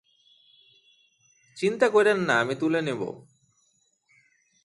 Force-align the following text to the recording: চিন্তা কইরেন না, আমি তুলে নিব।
চিন্তা 1.57 1.87
কইরেন 1.89 2.19
না, 2.19 2.35
আমি 2.39 2.55
তুলে 2.55 2.81
নিব। 2.81 3.01